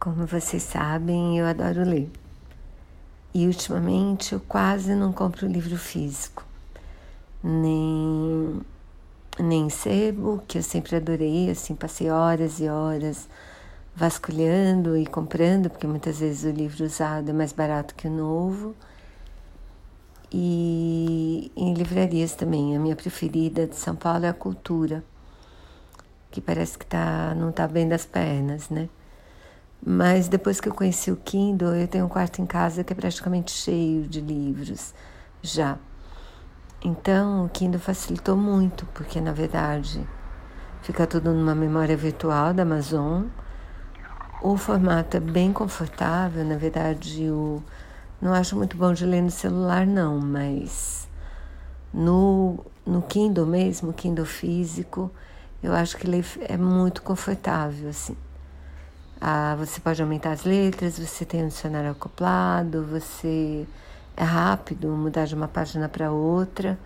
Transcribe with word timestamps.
Como 0.00 0.24
vocês 0.24 0.62
sabem, 0.62 1.38
eu 1.38 1.44
adoro 1.44 1.84
ler. 1.84 2.10
E 3.34 3.46
ultimamente 3.46 4.32
eu 4.32 4.40
quase 4.40 4.94
não 4.94 5.12
compro 5.12 5.46
livro 5.46 5.76
físico, 5.76 6.42
nem, 7.44 8.62
nem 9.38 9.68
sebo, 9.68 10.42
que 10.48 10.56
eu 10.56 10.62
sempre 10.62 10.96
adorei, 10.96 11.50
assim, 11.50 11.74
passei 11.74 12.10
horas 12.10 12.60
e 12.60 12.68
horas 12.70 13.28
vasculhando 13.94 14.96
e 14.96 15.04
comprando, 15.04 15.68
porque 15.68 15.86
muitas 15.86 16.20
vezes 16.20 16.44
o 16.44 16.56
livro 16.56 16.82
usado 16.86 17.28
é 17.28 17.34
mais 17.34 17.52
barato 17.52 17.94
que 17.94 18.08
o 18.08 18.10
novo. 18.10 18.74
E 20.32 21.52
em 21.54 21.74
livrarias 21.74 22.34
também, 22.34 22.74
a 22.74 22.80
minha 22.80 22.96
preferida 22.96 23.66
de 23.66 23.76
São 23.76 23.94
Paulo 23.94 24.24
é 24.24 24.30
a 24.30 24.32
Cultura, 24.32 25.04
que 26.30 26.40
parece 26.40 26.78
que 26.78 26.86
tá, 26.86 27.34
não 27.34 27.50
está 27.50 27.68
bem 27.68 27.86
das 27.86 28.06
pernas, 28.06 28.70
né? 28.70 28.88
Mas 29.84 30.28
depois 30.28 30.60
que 30.60 30.68
eu 30.68 30.74
conheci 30.74 31.10
o 31.10 31.16
Kindle, 31.16 31.74
eu 31.74 31.88
tenho 31.88 32.04
um 32.04 32.08
quarto 32.08 32.42
em 32.42 32.46
casa 32.46 32.84
que 32.84 32.92
é 32.92 32.96
praticamente 32.96 33.50
cheio 33.50 34.06
de 34.06 34.20
livros 34.20 34.94
já. 35.42 35.78
Então, 36.82 37.46
o 37.46 37.48
Kindle 37.48 37.80
facilitou 37.80 38.36
muito, 38.36 38.86
porque 38.94 39.20
na 39.20 39.32
verdade 39.32 40.06
fica 40.82 41.06
tudo 41.06 41.32
numa 41.32 41.54
memória 41.54 41.96
virtual 41.96 42.52
da 42.52 42.62
Amazon. 42.62 43.24
O 44.42 44.56
formato 44.56 45.16
é 45.16 45.20
bem 45.20 45.52
confortável, 45.52 46.44
na 46.44 46.56
verdade, 46.56 47.30
o 47.30 47.62
não 48.20 48.34
acho 48.34 48.56
muito 48.56 48.76
bom 48.76 48.92
de 48.92 49.06
ler 49.06 49.22
no 49.22 49.30
celular 49.30 49.86
não, 49.86 50.18
mas 50.18 51.08
no 51.92 52.58
no 52.86 53.02
Kindle 53.02 53.46
mesmo, 53.46 53.92
Kindle 53.92 54.26
físico, 54.26 55.10
eu 55.62 55.72
acho 55.72 55.96
que 55.96 56.06
ler 56.06 56.24
é 56.48 56.56
muito 56.56 57.02
confortável 57.02 57.88
assim. 57.88 58.16
Ah, 59.22 59.54
você 59.58 59.78
pode 59.82 60.00
aumentar 60.00 60.32
as 60.32 60.44
letras, 60.44 60.98
você 60.98 61.26
tem 61.26 61.44
um 61.44 61.48
dicionário 61.48 61.90
acoplado, 61.90 62.86
você 62.86 63.66
é 64.16 64.24
rápido 64.24 64.88
mudar 64.88 65.26
de 65.26 65.34
uma 65.34 65.46
página 65.46 65.90
para 65.90 66.10
outra. 66.10 66.78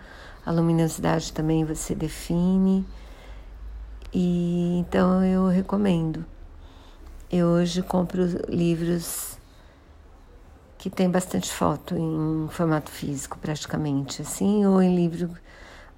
A 0.45 0.51
luminosidade 0.51 1.31
também 1.31 1.63
você 1.63 1.95
define. 1.95 2.85
E 4.13 4.79
então 4.79 5.23
eu 5.23 5.47
recomendo. 5.47 6.25
Eu 7.31 7.47
hoje 7.47 7.81
compro 7.81 8.25
livros 8.49 9.37
que 10.77 10.89
tem 10.89 11.09
bastante 11.09 11.49
foto 11.49 11.95
em 11.95 12.49
formato 12.51 12.91
físico, 12.91 13.39
praticamente, 13.39 14.21
assim, 14.21 14.65
ou 14.65 14.81
em 14.81 14.93
livro, 14.93 15.31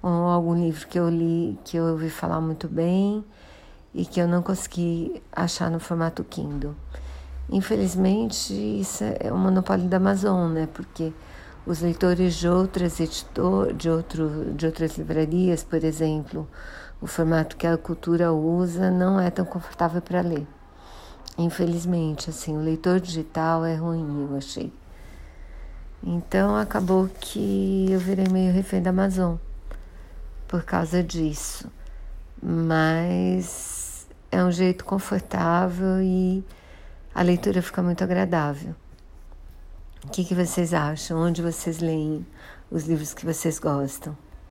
ou 0.00 0.10
algum 0.10 0.54
livro 0.54 0.86
que 0.86 0.98
eu 0.98 1.08
li, 1.08 1.58
que 1.64 1.76
eu 1.76 1.84
ouvi 1.86 2.10
falar 2.10 2.40
muito 2.40 2.68
bem 2.68 3.24
e 3.94 4.04
que 4.04 4.20
eu 4.20 4.28
não 4.28 4.42
consegui 4.42 5.22
achar 5.32 5.70
no 5.70 5.80
formato 5.80 6.24
Kindle. 6.24 6.74
Infelizmente, 7.50 8.52
isso 8.52 9.04
é 9.04 9.32
um 9.32 9.38
monopólio 9.38 9.88
da 9.88 9.96
Amazon, 9.96 10.52
né? 10.52 10.68
Porque 10.72 11.12
os 11.66 11.80
leitores 11.80 12.34
de 12.34 12.48
outras 12.48 13.00
editor, 13.00 13.72
de 13.72 13.88
outro, 13.88 14.52
de 14.54 14.66
outras 14.66 14.96
livrarias, 14.98 15.62
por 15.62 15.82
exemplo, 15.82 16.48
o 17.00 17.06
formato 17.06 17.56
que 17.56 17.66
a 17.66 17.76
cultura 17.76 18.32
usa 18.32 18.90
não 18.90 19.18
é 19.18 19.30
tão 19.30 19.44
confortável 19.44 20.02
para 20.02 20.20
ler. 20.20 20.46
Infelizmente, 21.36 22.30
assim, 22.30 22.56
o 22.56 22.60
leitor 22.60 23.00
digital 23.00 23.64
é 23.64 23.76
ruim, 23.76 24.28
eu 24.30 24.36
achei. 24.36 24.72
Então 26.02 26.56
acabou 26.56 27.08
que 27.20 27.86
eu 27.90 27.98
virei 27.98 28.28
meio 28.28 28.52
refém 28.52 28.82
da 28.82 28.90
Amazon 28.90 29.36
por 30.46 30.62
causa 30.64 31.02
disso. 31.02 31.70
Mas 32.42 33.77
é 34.30 34.42
um 34.44 34.50
jeito 34.50 34.84
confortável 34.84 36.00
e 36.02 36.44
a 37.14 37.22
leitura 37.22 37.62
fica 37.62 37.82
muito 37.82 38.04
agradável. 38.04 38.74
O 40.04 40.10
que, 40.10 40.24
que 40.24 40.34
vocês 40.34 40.72
acham? 40.72 41.18
Onde 41.18 41.42
vocês 41.42 41.80
leem 41.80 42.24
os 42.70 42.86
livros 42.86 43.12
que 43.12 43.26
vocês 43.26 43.58
gostam? 43.58 44.16